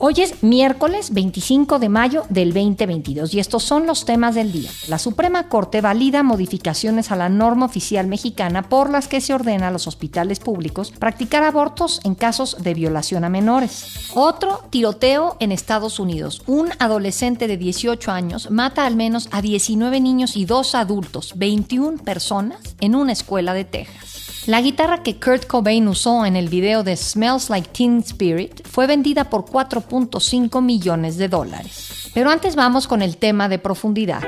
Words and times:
Hoy 0.00 0.14
es 0.18 0.44
miércoles 0.44 1.12
25 1.12 1.80
de 1.80 1.88
mayo 1.88 2.22
del 2.28 2.52
2022 2.52 3.34
y 3.34 3.40
estos 3.40 3.64
son 3.64 3.84
los 3.88 4.04
temas 4.04 4.36
del 4.36 4.52
día. 4.52 4.70
La 4.86 4.96
Suprema 4.96 5.48
Corte 5.48 5.80
valida 5.80 6.22
modificaciones 6.22 7.10
a 7.10 7.16
la 7.16 7.28
norma 7.28 7.66
oficial 7.66 8.06
mexicana 8.06 8.62
por 8.62 8.90
las 8.90 9.08
que 9.08 9.20
se 9.20 9.34
ordena 9.34 9.68
a 9.68 9.70
los 9.72 9.88
hospitales 9.88 10.38
públicos 10.38 10.92
practicar 10.96 11.42
abortos 11.42 12.00
en 12.04 12.14
casos 12.14 12.62
de 12.62 12.74
violación 12.74 13.24
a 13.24 13.28
menores. 13.28 14.12
Otro 14.14 14.62
tiroteo 14.70 15.36
en 15.40 15.50
Estados 15.50 15.98
Unidos. 15.98 16.42
Un 16.46 16.70
adolescente 16.78 17.48
de 17.48 17.56
18 17.56 18.12
años 18.12 18.52
mata 18.52 18.86
al 18.86 18.94
menos 18.94 19.28
a 19.32 19.42
19 19.42 20.00
niños 20.00 20.36
y 20.36 20.44
dos 20.44 20.76
adultos, 20.76 21.32
21 21.34 21.98
personas, 22.04 22.76
en 22.80 22.94
una 22.94 23.10
escuela 23.10 23.52
de 23.52 23.64
Texas. 23.64 24.17
La 24.48 24.62
guitarra 24.62 25.02
que 25.02 25.20
Kurt 25.20 25.46
Cobain 25.46 25.86
usó 25.88 26.24
en 26.24 26.34
el 26.34 26.48
video 26.48 26.82
de 26.82 26.96
Smells 26.96 27.50
Like 27.50 27.68
Teen 27.68 27.98
Spirit 27.98 28.66
fue 28.66 28.86
vendida 28.86 29.28
por 29.28 29.44
4.5 29.44 30.62
millones 30.62 31.18
de 31.18 31.28
dólares. 31.28 32.10
Pero 32.14 32.30
antes 32.30 32.56
vamos 32.56 32.88
con 32.88 33.02
el 33.02 33.18
tema 33.18 33.50
de 33.50 33.58
profundidad. 33.58 34.22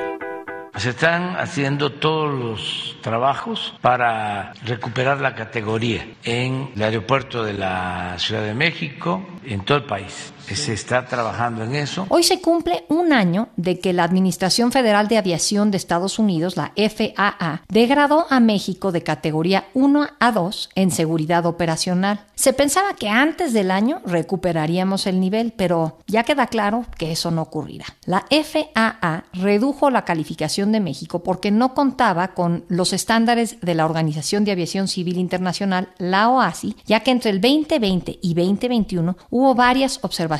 Se 0.76 0.90
están 0.90 1.38
haciendo 1.38 1.92
todos 1.92 2.38
los 2.38 2.96
trabajos 3.00 3.72
para 3.80 4.52
recuperar 4.66 5.22
la 5.22 5.34
categoría 5.34 6.06
en 6.22 6.70
el 6.76 6.82
aeropuerto 6.82 7.42
de 7.42 7.54
la 7.54 8.16
Ciudad 8.18 8.42
de 8.42 8.52
México, 8.52 9.24
en 9.46 9.64
todo 9.64 9.78
el 9.78 9.84
país. 9.84 10.34
Se 10.56 10.72
está 10.72 11.06
trabajando 11.06 11.62
en 11.62 11.76
eso. 11.76 12.06
Hoy 12.08 12.24
se 12.24 12.40
cumple 12.40 12.84
un 12.88 13.12
año 13.12 13.48
de 13.56 13.78
que 13.78 13.92
la 13.92 14.04
Administración 14.04 14.72
Federal 14.72 15.06
de 15.06 15.18
Aviación 15.18 15.70
de 15.70 15.76
Estados 15.76 16.18
Unidos, 16.18 16.56
la 16.56 16.72
FAA, 16.76 17.62
degradó 17.68 18.26
a 18.30 18.40
México 18.40 18.90
de 18.90 19.02
categoría 19.02 19.68
1 19.74 20.08
a 20.18 20.32
2 20.32 20.70
en 20.74 20.90
seguridad 20.90 21.46
operacional. 21.46 22.26
Se 22.34 22.52
pensaba 22.52 22.94
que 22.94 23.08
antes 23.08 23.52
del 23.52 23.70
año 23.70 24.00
recuperaríamos 24.04 25.06
el 25.06 25.20
nivel, 25.20 25.52
pero 25.56 25.98
ya 26.06 26.24
queda 26.24 26.46
claro 26.46 26.86
que 26.98 27.12
eso 27.12 27.30
no 27.30 27.42
ocurrirá. 27.42 27.86
La 28.04 28.26
FAA 28.30 29.24
redujo 29.32 29.90
la 29.90 30.04
calificación 30.04 30.72
de 30.72 30.80
México 30.80 31.22
porque 31.22 31.50
no 31.50 31.74
contaba 31.74 32.28
con 32.34 32.64
los 32.68 32.92
estándares 32.92 33.60
de 33.60 33.74
la 33.74 33.84
Organización 33.84 34.44
de 34.44 34.52
Aviación 34.52 34.88
Civil 34.88 35.18
Internacional, 35.18 35.90
la 35.98 36.28
OASI, 36.28 36.76
ya 36.86 37.00
que 37.00 37.10
entre 37.10 37.30
el 37.30 37.40
2020 37.40 38.18
y 38.20 38.34
2021 38.34 39.16
hubo 39.30 39.54
varias 39.54 39.98
observaciones 40.02 40.39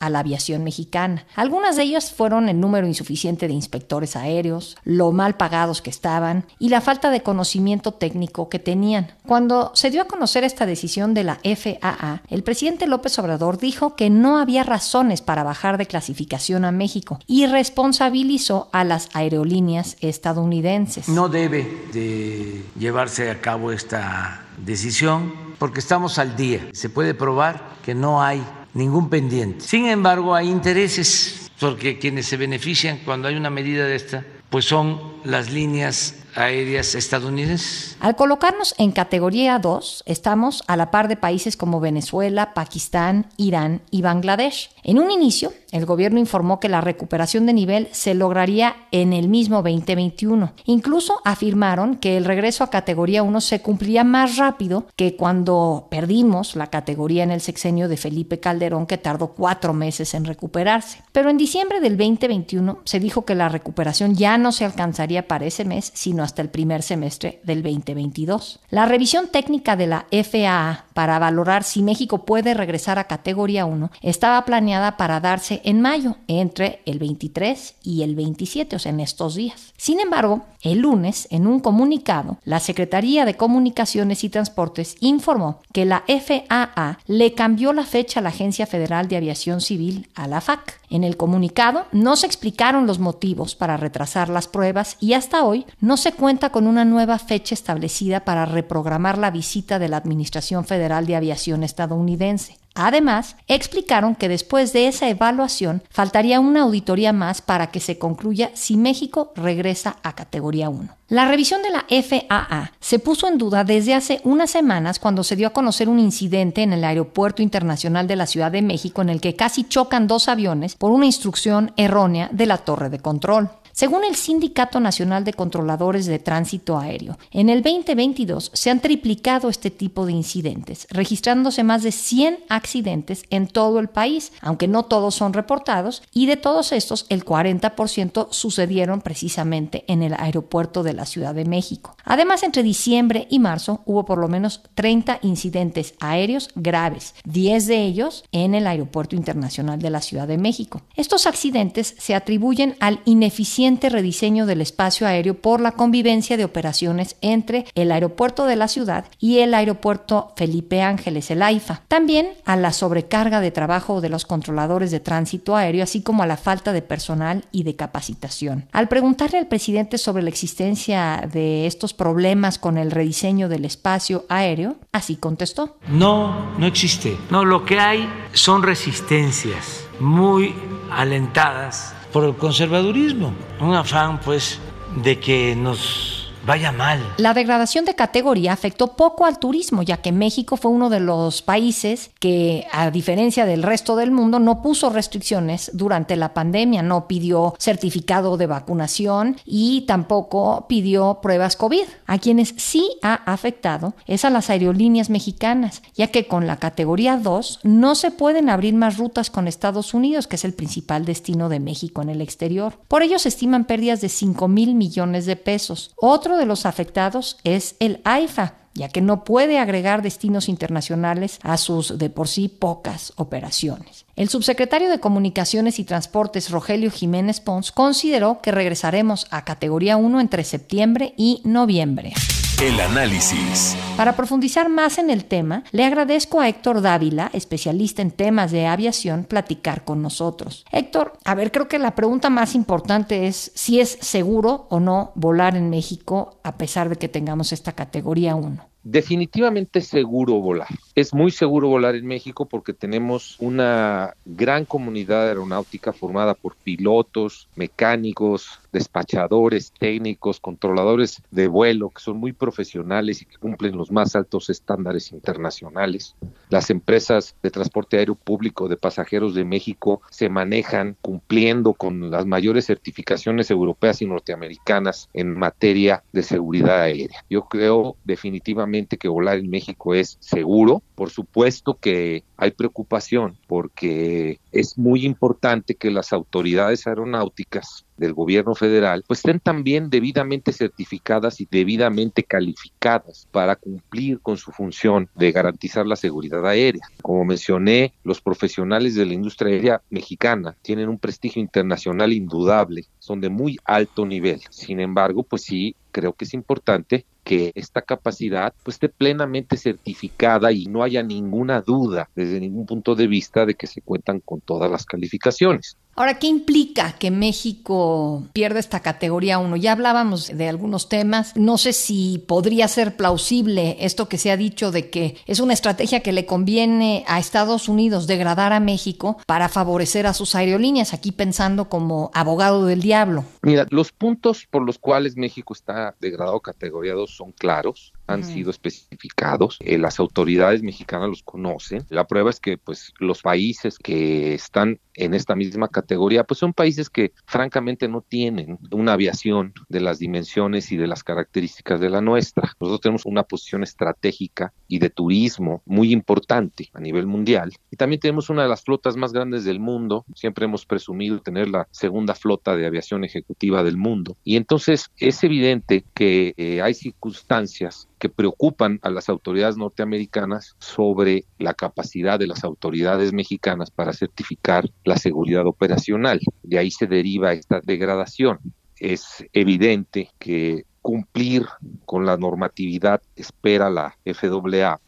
a 0.00 0.08
la 0.08 0.20
aviación 0.20 0.64
mexicana. 0.64 1.26
Algunas 1.36 1.76
de 1.76 1.82
ellas 1.82 2.10
fueron 2.12 2.48
el 2.48 2.58
número 2.58 2.86
insuficiente 2.86 3.46
de 3.46 3.52
inspectores 3.52 4.16
aéreos, 4.16 4.76
lo 4.84 5.12
mal 5.12 5.36
pagados 5.36 5.82
que 5.82 5.90
estaban 5.90 6.46
y 6.58 6.70
la 6.70 6.80
falta 6.80 7.10
de 7.10 7.22
conocimiento 7.22 7.92
técnico 7.92 8.48
que 8.48 8.58
tenían. 8.58 9.12
Cuando 9.26 9.70
se 9.74 9.90
dio 9.90 10.02
a 10.02 10.06
conocer 10.06 10.44
esta 10.44 10.64
decisión 10.64 11.12
de 11.12 11.24
la 11.24 11.40
FAA, 11.44 12.22
el 12.28 12.42
presidente 12.42 12.86
López 12.86 13.18
Obrador 13.18 13.58
dijo 13.58 13.96
que 13.96 14.08
no 14.08 14.38
había 14.38 14.64
razones 14.64 15.20
para 15.20 15.42
bajar 15.42 15.76
de 15.76 15.86
clasificación 15.86 16.64
a 16.64 16.72
México 16.72 17.18
y 17.26 17.46
responsabilizó 17.46 18.70
a 18.72 18.82
las 18.84 19.10
aerolíneas 19.12 19.98
estadounidenses. 20.00 21.08
No 21.08 21.28
debe 21.28 21.64
de 21.92 22.64
llevarse 22.78 23.30
a 23.30 23.42
cabo 23.42 23.72
esta 23.72 24.46
decisión 24.64 25.34
porque 25.58 25.80
estamos 25.80 26.18
al 26.18 26.34
día. 26.34 26.68
Se 26.72 26.88
puede 26.88 27.14
probar 27.14 27.74
que 27.84 27.94
no 27.94 28.22
hay 28.22 28.42
ningún 28.74 29.08
pendiente. 29.08 29.64
Sin 29.64 29.86
embargo, 29.86 30.34
hay 30.34 30.50
intereses, 30.50 31.50
porque 31.58 31.98
quienes 31.98 32.26
se 32.26 32.36
benefician 32.36 33.00
cuando 33.04 33.28
hay 33.28 33.36
una 33.36 33.50
medida 33.50 33.86
de 33.86 33.96
esta, 33.96 34.24
pues 34.50 34.66
son 34.66 35.13
las 35.24 35.50
líneas 35.50 36.14
aéreas 36.36 36.94
estadounidenses. 36.94 37.96
Al 38.00 38.16
colocarnos 38.16 38.74
en 38.78 38.92
categoría 38.92 39.58
2, 39.58 40.02
estamos 40.06 40.64
a 40.66 40.76
la 40.76 40.90
par 40.90 41.08
de 41.08 41.16
países 41.16 41.56
como 41.56 41.80
Venezuela, 41.80 42.54
Pakistán, 42.54 43.26
Irán 43.36 43.82
y 43.90 44.02
Bangladesh. 44.02 44.70
En 44.82 44.98
un 44.98 45.10
inicio, 45.10 45.52
el 45.70 45.86
gobierno 45.86 46.18
informó 46.18 46.60
que 46.60 46.68
la 46.68 46.80
recuperación 46.80 47.46
de 47.46 47.52
nivel 47.52 47.88
se 47.92 48.14
lograría 48.14 48.76
en 48.90 49.12
el 49.12 49.28
mismo 49.28 49.62
2021. 49.62 50.52
Incluso 50.66 51.20
afirmaron 51.24 51.96
que 51.96 52.16
el 52.16 52.24
regreso 52.24 52.64
a 52.64 52.70
categoría 52.70 53.22
1 53.22 53.40
se 53.40 53.62
cumpliría 53.62 54.04
más 54.04 54.36
rápido 54.36 54.86
que 54.96 55.16
cuando 55.16 55.86
perdimos 55.90 56.56
la 56.56 56.68
categoría 56.68 57.22
en 57.22 57.30
el 57.30 57.40
sexenio 57.40 57.88
de 57.88 57.96
Felipe 57.96 58.40
Calderón, 58.40 58.86
que 58.86 58.98
tardó 58.98 59.28
cuatro 59.28 59.72
meses 59.72 60.14
en 60.14 60.24
recuperarse. 60.24 61.02
Pero 61.12 61.30
en 61.30 61.38
diciembre 61.38 61.80
del 61.80 61.96
2021 61.96 62.80
se 62.84 63.00
dijo 63.00 63.24
que 63.24 63.34
la 63.34 63.48
recuperación 63.48 64.14
ya 64.14 64.36
no 64.36 64.52
se 64.52 64.64
alcanzaría 64.64 65.13
para 65.22 65.46
ese 65.46 65.64
mes, 65.64 65.90
sino 65.94 66.22
hasta 66.22 66.42
el 66.42 66.50
primer 66.50 66.82
semestre 66.82 67.40
del 67.44 67.62
2022. 67.62 68.60
La 68.70 68.86
revisión 68.86 69.28
técnica 69.28 69.76
de 69.76 69.86
la 69.86 70.06
FAA 70.10 70.86
para 70.92 71.18
valorar 71.18 71.64
si 71.64 71.82
México 71.82 72.24
puede 72.24 72.54
regresar 72.54 72.98
a 72.98 73.04
categoría 73.04 73.64
1 73.64 73.90
estaba 74.02 74.44
planeada 74.44 74.96
para 74.96 75.20
darse 75.20 75.60
en 75.64 75.80
mayo, 75.80 76.16
entre 76.28 76.82
el 76.86 76.98
23 76.98 77.76
y 77.82 78.02
el 78.02 78.14
27, 78.14 78.76
o 78.76 78.78
sea, 78.78 78.90
en 78.90 79.00
estos 79.00 79.34
días. 79.34 79.72
Sin 79.76 80.00
embargo, 80.00 80.44
el 80.62 80.78
lunes, 80.78 81.28
en 81.30 81.46
un 81.46 81.60
comunicado, 81.60 82.38
la 82.44 82.60
Secretaría 82.60 83.24
de 83.24 83.36
Comunicaciones 83.36 84.24
y 84.24 84.30
Transportes 84.30 84.96
informó 85.00 85.60
que 85.72 85.84
la 85.84 86.04
FAA 86.06 86.98
le 87.06 87.34
cambió 87.34 87.72
la 87.72 87.84
fecha 87.84 88.20
a 88.20 88.22
la 88.22 88.30
Agencia 88.30 88.66
Federal 88.66 89.08
de 89.08 89.16
Aviación 89.16 89.60
Civil, 89.60 90.08
a 90.14 90.26
la 90.26 90.40
FAC. 90.40 90.80
En 90.90 91.04
el 91.04 91.16
comunicado 91.16 91.86
no 91.92 92.16
se 92.16 92.26
explicaron 92.26 92.86
los 92.86 92.98
motivos 92.98 93.54
para 93.54 93.76
retrasar 93.76 94.28
las 94.28 94.48
pruebas 94.48 94.96
y 95.04 95.12
hasta 95.12 95.44
hoy 95.44 95.66
no 95.80 95.98
se 95.98 96.12
cuenta 96.12 96.48
con 96.48 96.66
una 96.66 96.86
nueva 96.86 97.18
fecha 97.18 97.54
establecida 97.54 98.24
para 98.24 98.46
reprogramar 98.46 99.18
la 99.18 99.30
visita 99.30 99.78
de 99.78 99.90
la 99.90 99.98
Administración 99.98 100.64
Federal 100.64 101.04
de 101.04 101.14
Aviación 101.14 101.62
estadounidense. 101.62 102.56
Además, 102.74 103.36
explicaron 103.46 104.14
que 104.14 104.30
después 104.30 104.72
de 104.72 104.88
esa 104.88 105.10
evaluación 105.10 105.82
faltaría 105.90 106.40
una 106.40 106.62
auditoría 106.62 107.12
más 107.12 107.42
para 107.42 107.66
que 107.66 107.80
se 107.80 107.98
concluya 107.98 108.50
si 108.54 108.78
México 108.78 109.30
regresa 109.36 109.96
a 110.02 110.14
categoría 110.14 110.70
1. 110.70 110.88
La 111.14 111.28
revisión 111.28 111.62
de 111.62 111.70
la 111.70 111.86
FAA 111.88 112.72
se 112.80 112.98
puso 112.98 113.28
en 113.28 113.38
duda 113.38 113.62
desde 113.62 113.94
hace 113.94 114.20
unas 114.24 114.50
semanas 114.50 114.98
cuando 114.98 115.22
se 115.22 115.36
dio 115.36 115.46
a 115.46 115.52
conocer 115.52 115.88
un 115.88 116.00
incidente 116.00 116.64
en 116.64 116.72
el 116.72 116.82
Aeropuerto 116.82 117.40
Internacional 117.40 118.08
de 118.08 118.16
la 118.16 118.26
Ciudad 118.26 118.50
de 118.50 118.62
México 118.62 119.00
en 119.00 119.10
el 119.10 119.20
que 119.20 119.36
casi 119.36 119.62
chocan 119.62 120.08
dos 120.08 120.26
aviones 120.26 120.74
por 120.74 120.90
una 120.90 121.06
instrucción 121.06 121.72
errónea 121.76 122.30
de 122.32 122.46
la 122.46 122.58
torre 122.58 122.90
de 122.90 122.98
control. 122.98 123.48
Según 123.74 124.04
el 124.04 124.14
Sindicato 124.14 124.78
Nacional 124.78 125.24
de 125.24 125.32
Controladores 125.32 126.06
de 126.06 126.20
Tránsito 126.20 126.78
Aéreo, 126.78 127.18
en 127.32 127.48
el 127.48 127.60
2022 127.60 128.52
se 128.54 128.70
han 128.70 128.78
triplicado 128.78 129.48
este 129.48 129.72
tipo 129.72 130.06
de 130.06 130.12
incidentes, 130.12 130.86
registrándose 130.90 131.64
más 131.64 131.82
de 131.82 131.90
100 131.90 132.38
accidentes 132.48 133.24
en 133.30 133.48
todo 133.48 133.80
el 133.80 133.88
país, 133.88 134.30
aunque 134.42 134.68
no 134.68 134.84
todos 134.84 135.16
son 135.16 135.32
reportados, 135.32 136.04
y 136.12 136.26
de 136.26 136.36
todos 136.36 136.70
estos 136.70 137.06
el 137.08 137.24
40% 137.24 138.28
sucedieron 138.30 139.00
precisamente 139.00 139.82
en 139.88 140.04
el 140.04 140.14
aeropuerto 140.14 140.84
de 140.84 140.92
la 140.92 141.03
Ciudad 141.06 141.34
de 141.34 141.44
México. 141.44 141.96
Además, 142.04 142.42
entre 142.42 142.62
diciembre 142.62 143.26
y 143.30 143.38
marzo 143.38 143.82
hubo 143.86 144.04
por 144.04 144.18
lo 144.18 144.28
menos 144.28 144.62
30 144.74 145.18
incidentes 145.22 145.94
aéreos 146.00 146.50
graves, 146.54 147.14
10 147.24 147.66
de 147.66 147.82
ellos 147.82 148.24
en 148.32 148.54
el 148.54 148.66
Aeropuerto 148.66 149.16
Internacional 149.16 149.78
de 149.78 149.90
la 149.90 150.00
Ciudad 150.00 150.28
de 150.28 150.38
México. 150.38 150.82
Estos 150.96 151.26
accidentes 151.26 151.94
se 151.98 152.14
atribuyen 152.14 152.76
al 152.80 153.00
ineficiente 153.04 153.88
rediseño 153.88 154.46
del 154.46 154.60
espacio 154.60 155.06
aéreo 155.06 155.40
por 155.40 155.60
la 155.60 155.72
convivencia 155.72 156.36
de 156.36 156.44
operaciones 156.44 157.16
entre 157.20 157.66
el 157.74 157.92
aeropuerto 157.92 158.46
de 158.46 158.56
la 158.56 158.68
ciudad 158.68 159.06
y 159.18 159.38
el 159.38 159.54
aeropuerto 159.54 160.32
Felipe 160.36 160.82
Ángeles, 160.82 161.30
el 161.30 161.42
AIFA. 161.42 161.82
También 161.88 162.28
a 162.44 162.56
la 162.56 162.72
sobrecarga 162.72 163.40
de 163.40 163.50
trabajo 163.50 164.00
de 164.00 164.08
los 164.08 164.24
controladores 164.26 164.90
de 164.90 165.00
tránsito 165.00 165.56
aéreo, 165.56 165.82
así 165.82 166.02
como 166.02 166.22
a 166.22 166.26
la 166.26 166.36
falta 166.36 166.72
de 166.72 166.82
personal 166.82 167.44
y 167.52 167.62
de 167.62 167.76
capacitación. 167.76 168.68
Al 168.72 168.88
preguntarle 168.88 169.38
al 169.38 169.48
presidente 169.48 169.98
sobre 169.98 170.22
la 170.22 170.28
existencia 170.28 170.83
de 170.86 171.66
estos 171.66 171.94
problemas 171.94 172.58
con 172.58 172.76
el 172.76 172.90
rediseño 172.90 173.48
del 173.48 173.64
espacio 173.64 174.26
aéreo, 174.28 174.76
así 174.92 175.16
contestó. 175.16 175.76
No, 175.88 176.54
no 176.58 176.66
existe. 176.66 177.16
No, 177.30 177.44
lo 177.44 177.64
que 177.64 177.80
hay 177.80 178.08
son 178.32 178.62
resistencias 178.62 179.86
muy 179.98 180.54
alentadas 180.90 181.94
por 182.12 182.24
el 182.24 182.36
conservadurismo, 182.36 183.32
un 183.60 183.74
afán 183.74 184.20
pues 184.20 184.60
de 185.02 185.18
que 185.18 185.56
nos 185.56 186.23
vaya 186.46 186.72
mal. 186.72 187.00
La 187.16 187.34
degradación 187.34 187.84
de 187.84 187.94
categoría 187.94 188.52
afectó 188.52 188.96
poco 188.96 189.24
al 189.24 189.38
turismo, 189.38 189.82
ya 189.82 189.98
que 189.98 190.12
México 190.12 190.56
fue 190.56 190.70
uno 190.70 190.90
de 190.90 191.00
los 191.00 191.42
países 191.42 192.10
que, 192.18 192.66
a 192.72 192.90
diferencia 192.90 193.46
del 193.46 193.62
resto 193.62 193.96
del 193.96 194.10
mundo, 194.10 194.38
no 194.38 194.62
puso 194.62 194.90
restricciones 194.90 195.70
durante 195.74 196.16
la 196.16 196.34
pandemia, 196.34 196.82
no 196.82 197.08
pidió 197.08 197.54
certificado 197.58 198.36
de 198.36 198.46
vacunación 198.46 199.36
y 199.44 199.82
tampoco 199.82 200.66
pidió 200.68 201.20
pruebas 201.22 201.56
COVID. 201.56 201.84
A 202.06 202.18
quienes 202.18 202.54
sí 202.56 202.90
ha 203.02 203.14
afectado 203.14 203.94
es 204.06 204.24
a 204.24 204.30
las 204.30 204.50
aerolíneas 204.50 205.10
mexicanas, 205.10 205.82
ya 205.94 206.08
que 206.08 206.26
con 206.26 206.46
la 206.46 206.56
categoría 206.56 207.16
2 207.16 207.60
no 207.62 207.94
se 207.94 208.10
pueden 208.10 208.50
abrir 208.50 208.74
más 208.74 208.98
rutas 208.98 209.30
con 209.30 209.48
Estados 209.48 209.94
Unidos, 209.94 210.26
que 210.26 210.36
es 210.36 210.44
el 210.44 210.54
principal 210.54 211.04
destino 211.04 211.48
de 211.48 211.60
México 211.60 212.02
en 212.02 212.10
el 212.10 212.20
exterior. 212.20 212.74
Por 212.88 213.02
ello 213.02 213.18
se 213.18 213.28
estiman 213.28 213.64
pérdidas 213.64 214.00
de 214.00 214.08
5 214.08 214.48
mil 214.48 214.74
millones 214.74 215.26
de 215.26 215.36
pesos. 215.36 215.92
Otro 215.96 216.33
de 216.36 216.46
los 216.46 216.66
afectados 216.66 217.38
es 217.44 217.76
el 217.80 218.00
AIFA, 218.04 218.54
ya 218.74 218.88
que 218.88 219.00
no 219.00 219.24
puede 219.24 219.58
agregar 219.58 220.02
destinos 220.02 220.48
internacionales 220.48 221.38
a 221.42 221.56
sus 221.56 221.96
de 221.98 222.10
por 222.10 222.28
sí 222.28 222.48
pocas 222.48 223.12
operaciones. 223.16 224.04
El 224.16 224.28
subsecretario 224.28 224.90
de 224.90 225.00
Comunicaciones 225.00 225.78
y 225.78 225.84
Transportes, 225.84 226.50
Rogelio 226.50 226.90
Jiménez 226.90 227.40
Pons, 227.40 227.72
consideró 227.72 228.40
que 228.42 228.52
regresaremos 228.52 229.26
a 229.30 229.44
categoría 229.44 229.96
1 229.96 230.20
entre 230.20 230.44
septiembre 230.44 231.14
y 231.16 231.40
noviembre. 231.44 232.12
El 232.62 232.80
análisis. 232.80 233.76
Para 233.96 234.14
profundizar 234.14 234.68
más 234.68 234.98
en 234.98 235.10
el 235.10 235.24
tema, 235.24 235.64
le 235.72 235.84
agradezco 235.84 236.40
a 236.40 236.48
Héctor 236.48 236.82
Dávila, 236.82 237.28
especialista 237.32 238.00
en 238.00 238.12
temas 238.12 238.52
de 238.52 238.66
aviación, 238.66 239.24
platicar 239.24 239.84
con 239.84 240.00
nosotros. 240.00 240.64
Héctor, 240.70 241.14
a 241.24 241.34
ver, 241.34 241.50
creo 241.50 241.66
que 241.66 241.80
la 241.80 241.96
pregunta 241.96 242.30
más 242.30 242.54
importante 242.54 243.26
es 243.26 243.50
si 243.54 243.80
es 243.80 243.98
seguro 244.00 244.66
o 244.70 244.78
no 244.78 245.10
volar 245.16 245.56
en 245.56 245.68
México 245.68 246.38
a 246.44 246.56
pesar 246.56 246.88
de 246.88 246.96
que 246.96 247.08
tengamos 247.08 247.52
esta 247.52 247.72
categoría 247.72 248.36
1. 248.36 248.68
Definitivamente 248.84 249.80
seguro 249.80 250.34
volar. 250.34 250.68
Es 250.94 251.14
muy 251.14 251.30
seguro 251.30 251.68
volar 251.68 251.94
en 251.94 252.06
México 252.06 252.44
porque 252.44 252.74
tenemos 252.74 253.34
una 253.38 254.14
gran 254.26 254.66
comunidad 254.66 255.26
aeronáutica 255.26 255.94
formada 255.94 256.34
por 256.34 256.54
pilotos, 256.54 257.48
mecánicos, 257.56 258.60
despachadores, 258.74 259.72
técnicos, 259.78 260.40
controladores 260.40 261.22
de 261.30 261.46
vuelo 261.46 261.90
que 261.90 262.02
son 262.02 262.18
muy 262.18 262.32
profesionales 262.32 263.22
y 263.22 263.24
que 263.24 263.38
cumplen 263.38 263.76
los 263.76 263.92
más 263.92 264.16
altos 264.16 264.50
estándares 264.50 265.12
internacionales. 265.12 266.16
Las 266.50 266.70
empresas 266.70 267.36
de 267.42 267.50
transporte 267.50 267.96
aéreo 267.98 268.16
público 268.16 268.68
de 268.68 268.76
pasajeros 268.76 269.34
de 269.34 269.44
México 269.44 270.02
se 270.10 270.28
manejan 270.28 270.96
cumpliendo 271.00 271.72
con 271.72 272.10
las 272.10 272.26
mayores 272.26 272.66
certificaciones 272.66 273.50
europeas 273.50 274.02
y 274.02 274.06
norteamericanas 274.06 275.08
en 275.14 275.38
materia 275.38 276.02
de 276.12 276.24
seguridad 276.24 276.82
aérea. 276.82 277.24
Yo 277.30 277.42
creo 277.44 277.96
definitivamente 278.04 278.98
que 278.98 279.08
volar 279.08 279.38
en 279.38 279.50
México 279.50 279.94
es 279.94 280.16
seguro. 280.20 280.82
Por 280.96 281.10
supuesto 281.10 281.78
que 281.80 282.24
hay 282.36 282.50
preocupación 282.50 283.38
porque 283.46 284.40
es 284.50 284.76
muy 284.76 285.06
importante 285.06 285.76
que 285.76 285.92
las 285.92 286.12
autoridades 286.12 286.88
aeronáuticas 286.88 287.86
del 287.96 288.12
gobierno 288.12 288.54
federal 288.54 289.04
pues 289.06 289.20
estén 289.20 289.40
también 289.40 289.90
debidamente 289.90 290.52
certificadas 290.52 291.40
y 291.40 291.48
debidamente 291.50 292.22
calificadas 292.22 293.28
para 293.30 293.56
cumplir 293.56 294.20
con 294.20 294.36
su 294.36 294.52
función 294.52 295.08
de 295.14 295.32
garantizar 295.32 295.86
la 295.86 295.96
seguridad 295.96 296.46
aérea. 296.46 296.86
Como 297.02 297.24
mencioné, 297.24 297.92
los 298.04 298.20
profesionales 298.20 298.94
de 298.94 299.06
la 299.06 299.14
industria 299.14 299.52
aérea 299.52 299.82
mexicana 299.90 300.56
tienen 300.62 300.88
un 300.88 300.98
prestigio 300.98 301.40
internacional 301.40 302.12
indudable, 302.12 302.86
son 302.98 303.20
de 303.20 303.28
muy 303.28 303.58
alto 303.64 304.06
nivel. 304.06 304.40
Sin 304.50 304.80
embargo, 304.80 305.22
pues 305.22 305.42
sí, 305.42 305.76
creo 305.92 306.12
que 306.12 306.24
es 306.24 306.34
importante 306.34 307.04
que 307.24 307.52
esta 307.54 307.82
capacidad 307.82 308.52
pues, 308.62 308.76
esté 308.76 308.88
plenamente 308.88 309.56
certificada 309.56 310.52
y 310.52 310.66
no 310.66 310.82
haya 310.82 311.02
ninguna 311.02 311.60
duda 311.60 312.10
desde 312.14 312.38
ningún 312.38 312.66
punto 312.66 312.94
de 312.94 313.06
vista 313.06 313.46
de 313.46 313.54
que 313.54 313.66
se 313.66 313.80
cuentan 313.80 314.20
con 314.20 314.40
todas 314.40 314.70
las 314.70 314.84
calificaciones. 314.84 315.76
Ahora, 315.96 316.18
¿qué 316.18 316.26
implica 316.26 316.96
que 316.98 317.12
México 317.12 318.24
pierda 318.32 318.58
esta 318.58 318.80
categoría 318.80 319.38
1? 319.38 319.54
Ya 319.56 319.72
hablábamos 319.72 320.26
de 320.26 320.48
algunos 320.48 320.88
temas. 320.88 321.36
No 321.36 321.56
sé 321.56 321.72
si 321.72 322.24
podría 322.26 322.66
ser 322.66 322.96
plausible 322.96 323.76
esto 323.78 324.08
que 324.08 324.18
se 324.18 324.32
ha 324.32 324.36
dicho 324.36 324.72
de 324.72 324.90
que 324.90 325.16
es 325.26 325.38
una 325.38 325.52
estrategia 325.52 326.00
que 326.00 326.12
le 326.12 326.26
conviene 326.26 327.04
a 327.06 327.20
Estados 327.20 327.68
Unidos 327.68 328.08
degradar 328.08 328.52
a 328.52 328.58
México 328.58 329.18
para 329.26 329.48
favorecer 329.48 330.08
a 330.08 330.14
sus 330.14 330.34
aerolíneas, 330.34 330.94
aquí 330.94 331.12
pensando 331.12 331.68
como 331.68 332.10
abogado 332.12 332.66
del 332.66 332.82
diablo. 332.82 333.24
Mira, 333.42 333.64
los 333.70 333.92
puntos 333.92 334.48
por 334.50 334.62
los 334.62 334.78
cuales 334.78 335.16
México 335.16 335.54
está 335.54 335.94
degradado 336.00 336.40
categoría 336.40 336.94
2 336.94 337.13
son 337.14 337.32
claros 337.32 337.93
han 338.06 338.24
sido 338.24 338.50
especificados, 338.50 339.58
eh, 339.60 339.78
las 339.78 339.98
autoridades 339.98 340.62
mexicanas 340.62 341.08
los 341.08 341.22
conocen. 341.22 341.84
La 341.88 342.06
prueba 342.06 342.30
es 342.30 342.40
que 342.40 342.58
pues 342.58 342.92
los 342.98 343.22
países 343.22 343.78
que 343.78 344.34
están 344.34 344.80
en 344.94 345.14
esta 345.14 345.34
misma 345.34 345.68
categoría 345.68 346.24
pues 346.24 346.38
son 346.38 346.52
países 346.52 346.88
que 346.88 347.12
francamente 347.26 347.88
no 347.88 348.02
tienen 348.02 348.58
una 348.70 348.92
aviación 348.92 349.52
de 349.68 349.80
las 349.80 349.98
dimensiones 349.98 350.70
y 350.70 350.76
de 350.76 350.86
las 350.86 351.02
características 351.02 351.80
de 351.80 351.90
la 351.90 352.00
nuestra. 352.00 352.52
Nosotros 352.60 352.80
tenemos 352.80 353.06
una 353.06 353.24
posición 353.24 353.62
estratégica 353.62 354.52
y 354.68 354.78
de 354.78 354.90
turismo 354.90 355.62
muy 355.64 355.92
importante 355.92 356.70
a 356.72 356.80
nivel 356.80 357.06
mundial 357.06 357.52
y 357.70 357.76
también 357.76 358.00
tenemos 358.00 358.30
una 358.30 358.42
de 358.42 358.48
las 358.48 358.62
flotas 358.62 358.96
más 358.96 359.12
grandes 359.12 359.44
del 359.44 359.60
mundo. 359.60 360.04
Siempre 360.14 360.44
hemos 360.44 360.66
presumido 360.66 361.20
tener 361.20 361.48
la 361.48 361.66
segunda 361.70 362.14
flota 362.14 362.56
de 362.56 362.66
aviación 362.66 363.04
ejecutiva 363.04 363.62
del 363.64 363.76
mundo 363.76 364.16
y 364.24 364.36
entonces 364.36 364.90
es 364.98 365.24
evidente 365.24 365.84
que 365.94 366.34
eh, 366.36 366.62
hay 366.62 366.74
circunstancias 366.74 367.88
que 368.04 368.10
preocupan 368.10 368.80
a 368.82 368.90
las 368.90 369.08
autoridades 369.08 369.56
norteamericanas 369.56 370.56
sobre 370.58 371.24
la 371.38 371.54
capacidad 371.54 372.18
de 372.18 372.26
las 372.26 372.44
autoridades 372.44 373.14
mexicanas 373.14 373.70
para 373.70 373.94
certificar 373.94 374.68
la 374.84 374.98
seguridad 374.98 375.46
operacional. 375.46 376.20
De 376.42 376.58
ahí 376.58 376.70
se 376.70 376.86
deriva 376.86 377.32
esta 377.32 377.62
degradación. 377.64 378.40
Es 378.78 379.24
evidente 379.32 380.10
que 380.18 380.66
cumplir 380.82 381.46
con 381.86 382.04
la 382.04 382.18
normatividad 382.18 383.00
espera 383.16 383.70
la 383.70 383.96
FAA 384.04 384.78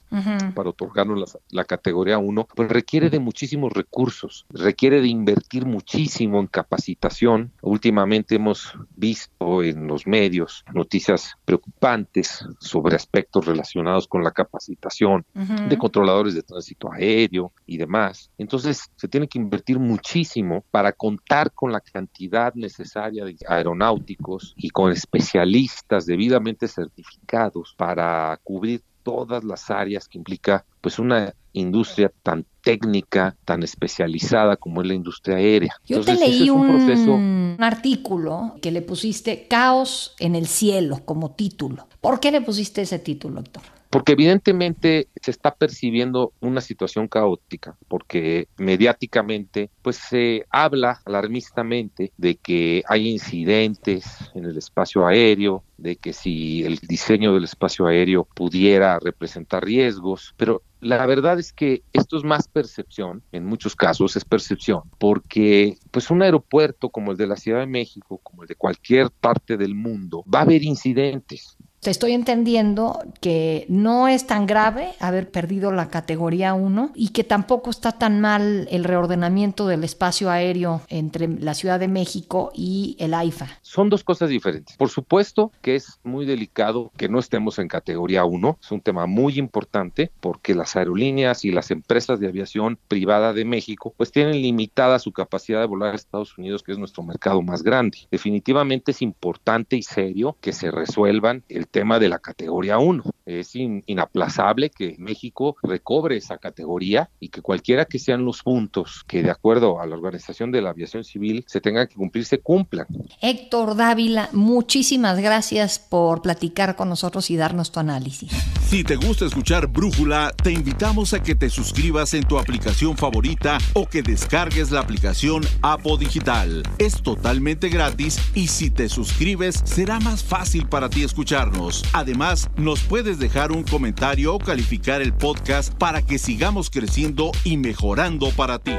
para 0.55 0.71
otorgarnos 0.71 1.39
la, 1.51 1.65
categoría 1.65 2.19
1, 2.19 2.49
pues 2.55 2.69
requiere 2.69 3.11
de 3.11 3.19
muchísimos 3.19 3.73
recursos, 3.73 4.47
requiere 4.51 5.01
de 5.01 5.09
invertir 5.09 5.67
muchísimo 5.67 6.41
en 6.41 6.47
capacitación. 6.47 7.53
Últimamente 7.61 8.37
hemos 8.37 8.75
visto 8.95 9.63
en 9.63 9.87
los 9.87 10.07
medios 10.07 10.65
noticias 10.73 11.35
preocupantes 11.45 12.47
sobre 12.59 12.97
aspectos 12.97 13.47
relacionados 13.47 14.07
con 14.07 14.23
la 14.23 14.31
capacitación 14.31 15.25
de 15.69 15.79
controladores 15.79 16.35
de 16.35 16.43
tránsito 16.43 16.91
aéreo 16.93 17.53
y 17.67 17.77
demás. 17.77 18.31
Entonces, 18.39 18.91
se 18.97 19.09
tiene 19.09 19.29
que 19.29 19.39
invertir 19.39 19.79
muchísimo 19.79 20.65
para 20.71 20.93
contar 20.93 21.53
con 21.53 21.73
la 21.73 21.81
cantidad 21.81 22.55
necesaria 22.55 23.25
de 23.25 23.37
aeronáuticos 23.49 24.55
y 24.57 24.71
con 24.71 24.93
especialistas 24.93 26.07
debidamente 26.07 26.69
certificados 26.69 27.75
para 27.77 28.39
cubrir 28.43 28.83
todas 29.07 29.45
las 29.45 29.71
áreas 29.71 30.09
que 30.09 30.19
implica 30.19 30.65
pues 30.81 30.99
una 30.99 31.33
industria 31.53 32.11
tan 32.25 32.45
técnica, 32.61 33.37
tan 33.45 33.63
especializada 33.63 34.57
como 34.57 34.83
es 34.83 34.89
la 34.89 34.95
industria 34.95 35.37
aérea. 35.37 35.77
Yo 35.87 36.01
te 36.01 36.17
leí 36.17 36.51
un, 36.51 37.57
artículo 37.61 38.57
que 38.61 38.73
le 38.73 38.83
pusiste 38.83 39.47
Caos 39.47 40.17
en 40.19 40.35
el 40.35 40.49
cielo 40.49 41.03
como 41.05 41.31
título. 41.31 41.87
¿Por 42.01 42.19
qué 42.19 42.33
le 42.33 42.41
pusiste 42.41 42.83
ese 42.83 42.99
título, 42.99 43.37
doctor? 43.43 43.63
Porque 43.97 44.13
evidentemente 44.13 45.09
se 45.23 45.31
está 45.31 45.55
percibiendo 45.55 46.35
una 46.41 46.61
situación 46.61 47.09
caótica, 47.09 47.79
porque 47.89 48.47
mediáticamente 48.59 49.71
pues 49.81 49.97
se 49.97 50.45
habla 50.51 51.01
alarmistamente 51.07 52.13
de 52.19 52.35
que 52.35 52.83
hay 52.89 53.09
incidentes 53.09 54.05
en 54.35 54.45
el 54.45 54.59
espacio 54.59 55.07
aéreo, 55.07 55.65
de 55.79 55.97
que 55.97 56.13
si 56.13 56.63
el 56.63 56.77
diseño 56.77 57.33
del 57.33 57.45
espacio 57.45 57.87
aéreo 57.87 58.29
pudiera 58.35 58.99
representar 58.99 59.65
riesgos, 59.65 60.35
pero 60.37 60.63
la 60.81 61.05
verdad 61.07 61.39
es 61.39 61.53
que 61.55 61.83
esto 61.93 62.19
es 62.19 62.25
más 62.25 62.49
percepción, 62.49 63.23
en 63.33 63.47
muchos 63.47 63.75
casos 63.75 64.15
es 64.17 64.25
percepción, 64.25 64.83
porque 64.99 65.79
pues 65.91 66.11
un 66.11 66.23
aeropuerto 66.23 66.91
como 66.91 67.13
el 67.13 67.17
de 67.17 67.27
la 67.27 67.37
Ciudad 67.37 67.61
de 67.61 67.67
México, 67.67 68.21
como 68.23 68.43
el 68.43 68.49
de 68.49 68.57
cualquier 68.57 69.11
parte 69.11 69.57
del 69.57 69.75
mundo, 69.75 70.23
va 70.33 70.41
a 70.41 70.43
haber 70.43 70.63
incidentes. 70.63 71.56
Te 71.87 71.93
estoy 71.93 72.15
entendiendo 72.15 72.99
que 73.21 73.65
no 73.69 74.09
es 74.09 74.27
tan 74.27 74.49
grave 74.49 74.89
haber 74.99 75.31
perdido 75.31 75.71
la 75.71 75.89
categoría 75.89 76.53
1 76.53 76.91
y 76.97 77.11
que 77.11 77.23
tampoco 77.23 77.71
está 77.71 77.93
tan 77.93 78.21
mal 78.21 78.67
el 78.73 78.83
reordenamiento 78.83 79.69
del 79.69 79.85
espacio 79.85 80.29
aéreo 80.29 80.81
entre 80.89 81.29
la 81.29 81.55
Ciudad 81.55 81.79
de 81.79 81.87
México 81.87 82.51
y 82.53 82.97
el 82.99 83.15
AIFA. 83.15 83.61
Son 83.63 83.89
dos 83.89 84.03
cosas 84.03 84.31
diferentes. 84.31 84.77
Por 84.77 84.89
supuesto 84.89 85.53
que 85.63 85.77
es 85.77 86.01
muy 86.03 86.27
delicado 86.27 86.91
que 86.97 87.09
no 87.09 87.21
estemos 87.21 87.61
en 87.61 87.69
categoría 87.69 88.25
1. 88.25 88.59
Es 88.61 88.73
un 88.73 88.81
tema 88.81 89.07
muy 89.07 89.39
importante 89.39 90.11
porque 90.19 90.57
las 90.57 90.75
aerolíneas 90.75 91.45
y 91.45 91.53
las 91.53 91.71
empresas 91.71 92.19
de 92.19 92.27
aviación 92.27 92.81
privada 92.89 93.33
de 93.33 93.45
México 93.45 93.95
pues 93.97 94.11
tienen 94.11 94.43
limitada 94.43 94.99
su 94.99 95.13
capacidad 95.13 95.61
de 95.61 95.67
volar 95.67 95.93
a 95.93 95.95
Estados 95.95 96.37
Unidos, 96.37 96.65
que 96.65 96.73
es 96.73 96.79
nuestro 96.79 97.05
mercado 97.05 97.43
más 97.43 97.63
grande. 97.63 98.09
Definitivamente 98.11 98.91
es 98.91 99.03
importante 99.03 99.77
y 99.77 99.85
serio 99.85 100.37
que 100.41 100.53
se 100.53 100.73
resuelvan 100.73 101.45
el 101.49 101.69
de 101.99 102.09
la 102.09 102.19
categoría 102.19 102.79
1. 102.79 103.03
Es 103.27 103.55
inaplazable 103.55 104.71
que 104.71 104.95
México 104.99 105.57
recobre 105.63 106.17
esa 106.17 106.39
categoría 106.39 107.11
y 107.19 107.29
que 107.29 107.43
cualquiera 107.43 107.85
que 107.85 107.99
sean 107.99 108.25
los 108.25 108.45
puntos 108.45 109.03
que 109.07 109.23
de 109.23 109.31
acuerdo 109.31 109.81
a 109.81 109.87
la 109.87 109.97
Organización 109.97 110.53
de 110.53 110.63
la 110.63 110.71
Aviación 110.71 111.03
Civil 111.03 111.45
se 111.49 111.61
tengan 111.61 111.89
que 111.89 111.97
cumplir, 111.97 112.25
se 112.25 112.39
cumplan. 112.39 112.87
Héctor 113.21 113.75
Dávila, 113.75 114.29
muchísimas 114.33 115.19
gracias 115.21 115.81
por 115.81 116.23
platicar 116.23 116.77
con 116.77 116.89
nosotros 116.89 117.31
y 117.31 117.37
darnos 117.37 117.73
tu 117.73 117.81
análisis. 117.81 118.31
Si 118.69 118.85
te 118.85 118.97
gusta 118.97 119.27
escuchar 119.27 119.67
Brújula, 119.67 120.33
te 120.43 120.53
invitamos 120.53 121.13
a 121.13 121.23
que 121.23 121.35
te 121.35 121.51
suscribas 121.51 122.15
en 122.15 122.25
tu 122.25 122.39
aplicación 122.39 122.97
favorita 122.97 123.59
o 123.75 123.87
que 123.87 124.03
descargues 124.03 124.71
la 124.71 124.81
aplicación 124.81 125.43
Apo 125.63 125.97
Digital. 125.97 126.63
Es 126.79 127.03
totalmente 127.03 127.69
gratis 127.69 128.21
y 128.35 128.49
si 128.49 128.71
te 128.71 128.89
suscribes 128.89 129.63
será 129.65 129.99
más 130.01 130.23
fácil 130.23 130.69
para 130.69 130.89
ti 130.89 131.03
escucharnos. 131.03 131.85
Además, 131.93 132.51
nos 132.57 132.83
puedes 132.83 133.16
dejar 133.19 133.53
un 133.53 133.63
comentario 133.63 134.35
o 134.35 134.39
calificar 134.39 135.03
el 135.03 135.13
podcast 135.13 135.73
para 135.75 136.03
que 136.03 136.19
sigamos 136.19 136.71
creciendo 136.71 137.33
y 137.45 137.57
mejorando 137.57 138.31
para 138.31 138.59
ti. 138.59 138.73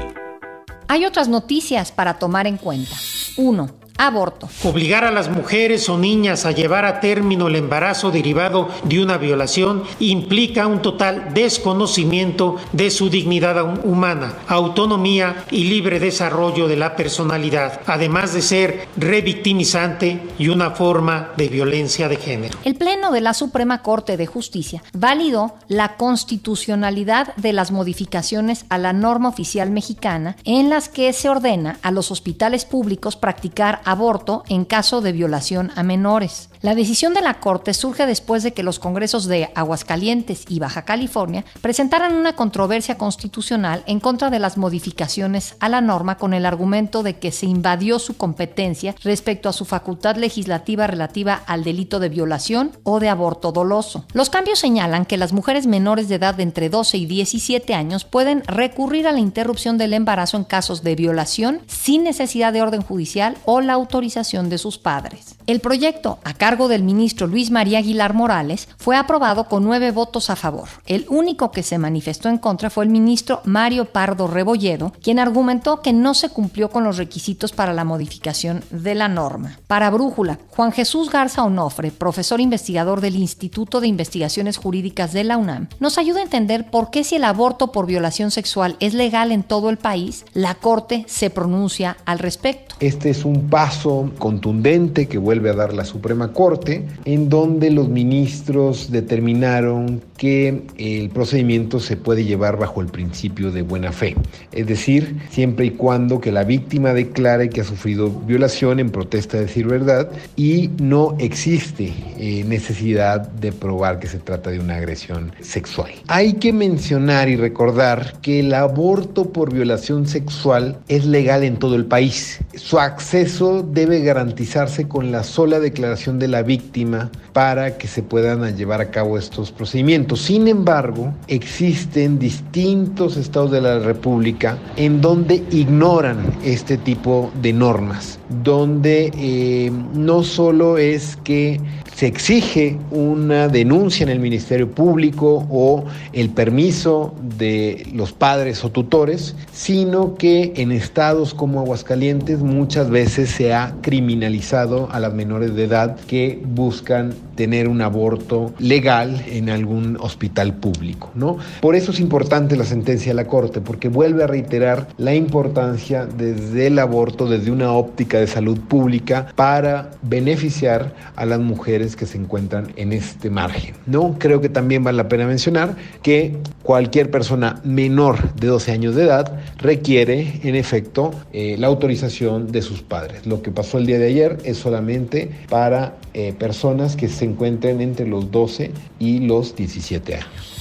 Hay 0.88 1.04
otras 1.04 1.28
noticias 1.28 1.92
para 1.92 2.18
tomar 2.18 2.46
en 2.46 2.56
cuenta. 2.56 2.96
1. 3.36 3.87
Aborto. 3.98 4.48
Obligar 4.64 5.04
a 5.04 5.10
las 5.10 5.28
mujeres 5.28 5.88
o 5.88 5.98
niñas 5.98 6.46
a 6.46 6.52
llevar 6.52 6.84
a 6.84 7.00
término 7.00 7.48
el 7.48 7.56
embarazo 7.56 8.10
derivado 8.10 8.68
de 8.84 9.02
una 9.02 9.18
violación 9.18 9.82
implica 9.98 10.66
un 10.66 10.82
total 10.82 11.34
desconocimiento 11.34 12.56
de 12.72 12.90
su 12.90 13.10
dignidad 13.10 13.84
humana, 13.84 14.34
autonomía 14.46 15.44
y 15.50 15.64
libre 15.64 15.98
desarrollo 15.98 16.68
de 16.68 16.76
la 16.76 16.96
personalidad, 16.96 17.80
además 17.86 18.32
de 18.34 18.42
ser 18.42 18.88
revictimizante 18.96 20.22
y 20.38 20.48
una 20.48 20.70
forma 20.70 21.32
de 21.36 21.48
violencia 21.48 22.08
de 22.08 22.16
género. 22.16 22.58
El 22.64 22.76
Pleno 22.76 23.10
de 23.10 23.20
la 23.20 23.34
Suprema 23.34 23.82
Corte 23.82 24.16
de 24.16 24.26
Justicia 24.26 24.82
validó 24.92 25.56
la 25.66 25.96
constitucionalidad 25.96 27.34
de 27.36 27.52
las 27.52 27.72
modificaciones 27.72 28.64
a 28.68 28.78
la 28.78 28.92
norma 28.92 29.28
oficial 29.28 29.70
mexicana 29.70 30.36
en 30.44 30.70
las 30.70 30.88
que 30.88 31.12
se 31.12 31.28
ordena 31.28 31.78
a 31.82 31.90
los 31.90 32.10
hospitales 32.10 32.64
públicos 32.64 33.16
practicar 33.16 33.80
aborto 33.90 34.44
en 34.48 34.64
caso 34.64 35.00
de 35.00 35.12
violación 35.12 35.70
a 35.76 35.82
menores. 35.82 36.50
La 36.60 36.74
decisión 36.74 37.14
de 37.14 37.20
la 37.20 37.38
Corte 37.38 37.72
surge 37.72 38.04
después 38.04 38.42
de 38.42 38.52
que 38.52 38.64
los 38.64 38.80
congresos 38.80 39.26
de 39.26 39.48
Aguascalientes 39.54 40.44
y 40.48 40.58
Baja 40.58 40.82
California 40.84 41.44
presentaran 41.60 42.14
una 42.14 42.34
controversia 42.34 42.98
constitucional 42.98 43.84
en 43.86 44.00
contra 44.00 44.28
de 44.28 44.40
las 44.40 44.56
modificaciones 44.58 45.54
a 45.60 45.68
la 45.68 45.80
norma 45.80 46.16
con 46.16 46.34
el 46.34 46.44
argumento 46.44 47.04
de 47.04 47.20
que 47.20 47.30
se 47.30 47.46
invadió 47.46 48.00
su 48.00 48.16
competencia 48.16 48.96
respecto 49.04 49.48
a 49.48 49.52
su 49.52 49.66
facultad 49.66 50.16
legislativa 50.16 50.88
relativa 50.88 51.42
al 51.46 51.62
delito 51.62 52.00
de 52.00 52.08
violación 52.08 52.72
o 52.82 52.98
de 52.98 53.08
aborto 53.08 53.52
doloso. 53.52 54.04
Los 54.12 54.28
cambios 54.28 54.58
señalan 54.58 55.06
que 55.06 55.16
las 55.16 55.32
mujeres 55.32 55.68
menores 55.68 56.08
de 56.08 56.16
edad 56.16 56.34
de 56.34 56.42
entre 56.42 56.70
12 56.70 56.98
y 56.98 57.06
17 57.06 57.72
años 57.74 58.04
pueden 58.04 58.42
recurrir 58.44 59.06
a 59.06 59.12
la 59.12 59.20
interrupción 59.20 59.78
del 59.78 59.94
embarazo 59.94 60.36
en 60.36 60.42
casos 60.42 60.82
de 60.82 60.96
violación 60.96 61.60
sin 61.68 62.02
necesidad 62.02 62.52
de 62.52 62.62
orden 62.62 62.82
judicial 62.82 63.36
o 63.44 63.60
la 63.60 63.74
autorización 63.74 64.48
de 64.48 64.58
sus 64.58 64.78
padres. 64.78 65.36
El 65.46 65.60
proyecto, 65.60 66.18
a 66.24 66.34
cargo 66.48 66.68
del 66.68 66.82
ministro 66.82 67.26
Luis 67.26 67.50
María 67.50 67.80
Aguilar 67.80 68.14
Morales, 68.14 68.70
fue 68.78 68.96
aprobado 68.96 69.48
con 69.48 69.64
nueve 69.64 69.90
votos 69.90 70.30
a 70.30 70.34
favor. 70.34 70.66
El 70.86 71.04
único 71.10 71.50
que 71.50 71.62
se 71.62 71.76
manifestó 71.76 72.30
en 72.30 72.38
contra 72.38 72.70
fue 72.70 72.84
el 72.84 72.90
ministro 72.90 73.42
Mario 73.44 73.84
Pardo 73.84 74.26
Rebolledo, 74.28 74.94
quien 75.02 75.18
argumentó 75.18 75.82
que 75.82 75.92
no 75.92 76.14
se 76.14 76.30
cumplió 76.30 76.70
con 76.70 76.84
los 76.84 76.96
requisitos 76.96 77.52
para 77.52 77.74
la 77.74 77.84
modificación 77.84 78.64
de 78.70 78.94
la 78.94 79.08
norma. 79.08 79.58
Para 79.66 79.90
Brújula, 79.90 80.38
Juan 80.48 80.72
Jesús 80.72 81.10
Garza 81.10 81.44
Onofre, 81.44 81.90
profesor 81.90 82.40
investigador 82.40 83.02
del 83.02 83.16
Instituto 83.16 83.82
de 83.82 83.88
Investigaciones 83.88 84.56
Jurídicas 84.56 85.12
de 85.12 85.24
la 85.24 85.36
UNAM, 85.36 85.68
nos 85.80 85.98
ayuda 85.98 86.20
a 86.20 86.22
entender 86.22 86.70
por 86.70 86.88
qué 86.88 87.04
si 87.04 87.16
el 87.16 87.24
aborto 87.24 87.72
por 87.72 87.84
violación 87.84 88.30
sexual 88.30 88.76
es 88.80 88.94
legal 88.94 89.32
en 89.32 89.42
todo 89.42 89.68
el 89.68 89.76
país, 89.76 90.24
la 90.32 90.54
Corte 90.54 91.04
se 91.08 91.28
pronuncia 91.28 91.98
al 92.06 92.18
respecto. 92.18 92.74
Este 92.80 93.10
es 93.10 93.26
un 93.26 93.50
paso 93.50 94.10
contundente 94.18 95.08
que 95.08 95.18
vuelve 95.18 95.50
a 95.50 95.54
dar 95.54 95.74
la 95.74 95.84
Suprema 95.84 96.32
Corte, 96.38 96.86
en 97.04 97.28
donde 97.28 97.68
los 97.72 97.88
ministros 97.88 98.92
determinaron 98.92 100.00
que 100.16 100.62
el 100.76 101.10
procedimiento 101.10 101.80
se 101.80 101.96
puede 101.96 102.24
llevar 102.24 102.58
bajo 102.58 102.80
el 102.80 102.86
principio 102.86 103.50
de 103.50 103.62
buena 103.62 103.90
fe, 103.90 104.14
es 104.52 104.66
decir, 104.68 105.16
siempre 105.30 105.66
y 105.66 105.70
cuando 105.70 106.20
que 106.20 106.30
la 106.30 106.44
víctima 106.44 106.94
declare 106.94 107.50
que 107.50 107.62
ha 107.62 107.64
sufrido 107.64 108.10
violación 108.10 108.78
en 108.78 108.90
protesta 108.90 109.36
de 109.36 109.46
decir 109.46 109.66
verdad 109.66 110.10
y 110.36 110.70
no 110.80 111.16
existe 111.18 111.92
eh, 112.18 112.44
necesidad 112.46 113.26
de 113.28 113.50
probar 113.50 113.98
que 113.98 114.06
se 114.06 114.20
trata 114.20 114.50
de 114.50 114.60
una 114.60 114.76
agresión 114.76 115.32
sexual. 115.40 115.90
Hay 116.06 116.34
que 116.34 116.52
mencionar 116.52 117.28
y 117.28 117.34
recordar 117.34 118.14
que 118.22 118.40
el 118.40 118.54
aborto 118.54 119.32
por 119.32 119.52
violación 119.52 120.06
sexual 120.06 120.78
es 120.86 121.04
legal 121.04 121.42
en 121.42 121.56
todo 121.56 121.74
el 121.74 121.86
país. 121.86 122.38
Su 122.54 122.78
acceso 122.78 123.64
debe 123.68 124.02
garantizarse 124.02 124.86
con 124.86 125.10
la 125.10 125.24
sola 125.24 125.58
declaración 125.58 126.20
de 126.20 126.27
la 126.28 126.42
víctima 126.42 127.10
para 127.32 127.76
que 127.76 127.88
se 127.88 128.02
puedan 128.02 128.56
llevar 128.56 128.80
a 128.80 128.90
cabo 128.90 129.18
estos 129.18 129.50
procedimientos. 129.50 130.22
Sin 130.22 130.48
embargo, 130.48 131.12
existen 131.26 132.18
distintos 132.18 133.16
estados 133.16 133.50
de 133.50 133.60
la 133.60 133.78
República 133.78 134.58
en 134.76 135.00
donde 135.00 135.42
ignoran 135.50 136.18
este 136.44 136.76
tipo 136.78 137.30
de 137.42 137.52
normas, 137.52 138.18
donde 138.44 139.12
eh, 139.16 139.72
no 139.94 140.22
solo 140.22 140.78
es 140.78 141.16
que 141.24 141.60
se 141.98 142.06
exige 142.06 142.78
una 142.92 143.48
denuncia 143.48 144.04
en 144.04 144.08
el 144.08 144.20
Ministerio 144.20 144.70
Público 144.70 145.44
o 145.50 145.84
el 146.12 146.30
permiso 146.30 147.12
de 147.36 147.88
los 147.92 148.12
padres 148.12 148.64
o 148.64 148.70
tutores, 148.70 149.34
sino 149.50 150.14
que 150.14 150.52
en 150.54 150.70
estados 150.70 151.34
como 151.34 151.58
Aguascalientes 151.58 152.38
muchas 152.38 152.88
veces 152.88 153.30
se 153.30 153.52
ha 153.52 153.74
criminalizado 153.82 154.88
a 154.92 155.00
las 155.00 155.12
menores 155.12 155.56
de 155.56 155.64
edad 155.64 155.96
que 156.06 156.40
buscan 156.44 157.14
tener 157.38 157.68
un 157.68 157.82
aborto 157.82 158.52
legal 158.58 159.24
en 159.30 159.48
algún 159.48 159.96
hospital 160.00 160.54
público, 160.54 161.12
¿no? 161.14 161.36
Por 161.60 161.76
eso 161.76 161.92
es 161.92 162.00
importante 162.00 162.56
la 162.56 162.64
sentencia 162.64 163.12
de 163.12 163.14
la 163.14 163.28
Corte, 163.28 163.60
porque 163.60 163.88
vuelve 163.88 164.24
a 164.24 164.26
reiterar 164.26 164.88
la 164.98 165.14
importancia 165.14 166.04
desde 166.04 166.66
el 166.66 166.80
aborto, 166.80 167.28
desde 167.28 167.52
una 167.52 167.70
óptica 167.70 168.18
de 168.18 168.26
salud 168.26 168.58
pública, 168.58 169.28
para 169.36 169.92
beneficiar 170.02 170.92
a 171.14 171.24
las 171.26 171.38
mujeres 171.38 171.94
que 171.94 172.06
se 172.06 172.18
encuentran 172.18 172.72
en 172.74 172.92
este 172.92 173.30
margen, 173.30 173.76
¿no? 173.86 174.16
Creo 174.18 174.40
que 174.40 174.48
también 174.48 174.82
vale 174.82 174.96
la 174.96 175.06
pena 175.06 175.24
mencionar 175.24 175.76
que 176.02 176.38
cualquier 176.64 177.08
persona 177.08 177.60
menor 177.62 178.34
de 178.34 178.48
12 178.48 178.72
años 178.72 178.96
de 178.96 179.04
edad 179.04 179.32
requiere, 179.58 180.40
en 180.42 180.56
efecto, 180.56 181.12
eh, 181.32 181.54
la 181.56 181.68
autorización 181.68 182.50
de 182.50 182.62
sus 182.62 182.82
padres. 182.82 183.28
Lo 183.28 183.42
que 183.42 183.52
pasó 183.52 183.78
el 183.78 183.86
día 183.86 184.00
de 184.00 184.08
ayer 184.08 184.38
es 184.42 184.56
solamente 184.56 185.30
para 185.48 185.94
eh, 186.14 186.34
personas 186.36 186.96
que 186.96 187.06
se 187.06 187.27
encuentren 187.28 187.80
entre 187.80 188.06
los 188.06 188.30
12 188.30 188.72
y 188.98 189.20
los 189.20 189.54
17 189.54 190.14
años. 190.14 190.58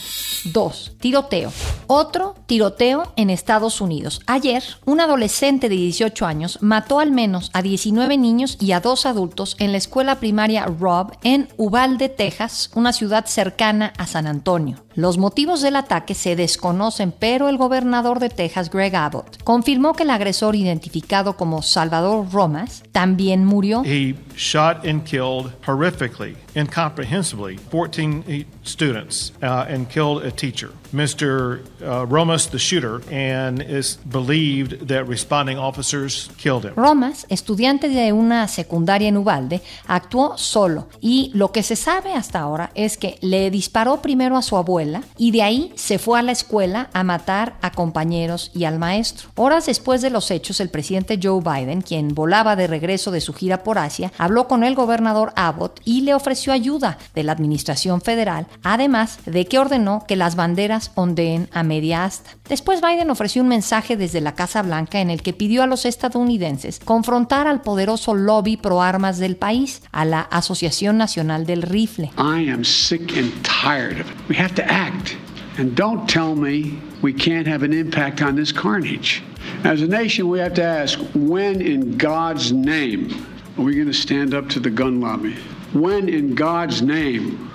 2. 0.53 0.93
Tiroteo. 0.99 1.51
Otro 1.87 2.35
tiroteo 2.45 3.11
en 3.15 3.29
Estados 3.29 3.81
Unidos. 3.81 4.21
Ayer, 4.27 4.63
un 4.85 5.01
adolescente 5.01 5.69
de 5.69 5.75
18 5.75 6.25
años 6.25 6.59
mató 6.61 6.99
al 6.99 7.11
menos 7.11 7.49
a 7.53 7.61
19 7.61 8.17
niños 8.17 8.57
y 8.59 8.71
a 8.71 8.79
dos 8.79 9.05
adultos 9.05 9.55
en 9.59 9.71
la 9.71 9.77
escuela 9.77 10.19
primaria 10.19 10.65
Robb 10.65 11.13
en 11.23 11.49
Uvalde, 11.57 12.09
Texas, 12.09 12.71
una 12.75 12.93
ciudad 12.93 13.25
cercana 13.25 13.93
a 13.97 14.07
San 14.07 14.27
Antonio. 14.27 14.86
Los 14.97 15.19
motivos 15.19 15.61
del 15.61 15.75
ataque 15.75 16.15
se 16.15 16.35
desconocen, 16.35 17.11
pero 17.11 17.49
el 17.49 17.57
gobernador 17.57 18.17
de 18.17 18.29
Texas, 18.29 18.71
Greg 18.71 18.95
Abbott, 18.95 19.43
confirmó 19.43 19.93
que 19.93 20.01
el 20.01 20.09
agresor 20.09 20.55
identificado 20.55 21.37
como 21.37 21.61
Salvador 21.61 22.25
Romas 22.31 22.81
también 22.93 23.45
murió. 23.45 23.83
He 23.85 24.15
shot 24.35 24.87
and 24.87 25.03
killed 25.03 25.53
horrifically, 25.67 26.35
incomprehensibly, 26.55 27.57
14 27.69 28.47
students 28.63 29.33
uh, 29.43 29.71
and 29.71 29.87
killed 29.87 30.25
a 30.25 30.31
teacher. 30.31 30.71
Mr. 30.93 31.61
Uh, 31.81 32.05
Romas, 32.05 32.49
the 32.49 32.57
shooter, 32.57 33.01
and 33.11 33.61
is 33.61 33.99
believed 34.09 34.87
that 34.87 35.07
responding 35.07 35.57
officers 35.57 36.29
killed 36.37 36.65
him. 36.65 36.73
Romas, 36.75 37.25
estudiante 37.29 37.89
de 37.89 38.13
una 38.13 38.47
secundaria 38.47 39.07
en 39.07 39.17
Ubalde, 39.17 39.61
actuó 39.87 40.37
solo 40.37 40.87
y 41.01 41.31
lo 41.33 41.51
que 41.51 41.63
se 41.63 41.75
sabe 41.75 42.13
hasta 42.13 42.39
ahora 42.39 42.71
es 42.75 42.97
que 42.97 43.17
le 43.21 43.49
disparó 43.51 44.01
primero 44.01 44.37
a 44.37 44.41
su 44.41 44.57
abuela 44.57 45.01
y 45.17 45.31
de 45.31 45.43
ahí 45.43 45.71
se 45.75 45.99
fue 45.99 46.19
a 46.19 46.23
la 46.23 46.31
escuela 46.31 46.89
a 46.93 47.03
matar 47.03 47.57
a 47.61 47.71
compañeros 47.71 48.51
y 48.53 48.65
al 48.65 48.79
maestro. 48.79 49.29
Horas 49.35 49.65
después 49.65 50.01
de 50.01 50.09
los 50.09 50.31
hechos, 50.31 50.59
el 50.59 50.69
presidente 50.69 51.19
Joe 51.21 51.41
Biden, 51.41 51.81
quien 51.81 52.13
volaba 52.13 52.55
de 52.55 52.67
regreso 52.67 53.11
de 53.11 53.21
su 53.21 53.33
gira 53.33 53.63
por 53.63 53.77
Asia, 53.77 54.11
habló 54.17 54.47
con 54.47 54.63
el 54.63 54.75
gobernador 54.75 55.33
Abbott 55.35 55.81
y 55.85 56.01
le 56.01 56.13
ofreció 56.13 56.53
ayuda 56.53 56.97
de 57.15 57.23
la 57.23 57.31
administración 57.31 58.01
federal, 58.01 58.47
además 58.63 59.19
de 59.25 59.45
que 59.45 59.59
ordenó 59.59 60.05
que 60.07 60.15
las 60.15 60.35
banderas 60.35 60.76
ondeen 60.95 61.47
a 61.51 61.63
media 61.63 62.03
asta. 62.03 62.29
Después 62.49 62.81
Biden 62.81 63.09
ofreció 63.09 63.41
un 63.41 63.47
mensaje 63.47 63.97
desde 63.97 64.21
la 64.21 64.35
Casa 64.35 64.61
Blanca 64.61 64.99
en 64.99 65.09
el 65.09 65.21
que 65.21 65.33
pidió 65.33 65.63
a 65.63 65.67
los 65.67 65.85
estadounidenses 65.85 66.79
confrontar 66.79 67.47
al 67.47 67.61
poderoso 67.61 68.13
lobby 68.13 68.57
pro 68.57 68.81
armas 68.81 69.17
del 69.17 69.35
país, 69.35 69.81
a 69.91 70.05
la 70.05 70.21
Asociación 70.21 70.97
Nacional 70.97 71.45
del 71.45 71.61
Rifle. 71.61 72.11
I 72.17 72.49
am 72.49 72.63
sick 72.63 73.17
and 73.17 73.31
tired 73.43 73.99
of 73.99 74.09
it. 74.09 74.17
We 74.29 74.35
have 74.35 74.53
to 74.55 74.63
act. 74.63 75.15
And 75.57 75.75
don't 75.75 76.07
tell 76.07 76.35
me 76.35 76.79
we 77.01 77.13
can't 77.13 77.47
have 77.47 77.65
an 77.65 77.73
impact 77.73 78.21
on 78.21 78.35
this 78.35 78.53
carnage. 78.53 79.23
As 79.63 79.81
a 79.81 79.87
nation, 79.87 80.29
we 80.29 80.39
have 80.39 80.53
to 80.55 80.63
ask 80.63 80.99
when 81.15 81.61
in 81.61 81.97
God's 81.97 82.51
name 82.51 83.09
are 83.57 83.63
we 83.63 83.73
going 83.73 83.87
to 83.87 83.93
stand 83.93 84.35
up 84.35 84.49
to 84.49 84.59
the 84.59 84.69
gun 84.69 85.01
lobby? 85.01 85.35
When 85.73 86.09
in 86.09 86.35
God's 86.35 86.81
name 86.81 87.46